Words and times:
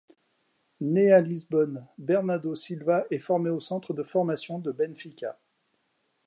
Né 0.79 1.11
à 1.11 1.21
Lisbonne, 1.21 1.85
Bernardo 1.99 2.55
Silva 2.55 3.05
est 3.11 3.19
formé 3.19 3.51
au 3.51 3.59
centre 3.59 3.93
de 3.93 4.01
formation 4.01 4.57
de 4.57 4.71
Benfica. 4.71 5.37